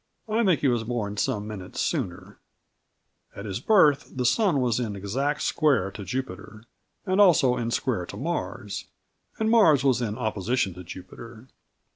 [0.27, 2.39] I think he was born some minutes sooner.
[3.35, 6.63] At his birth the Sun was in exact Square to Jupiter,
[7.05, 8.85] and also in Square to Mars,
[9.37, 11.49] and Mars was in Opposition to Jupiter.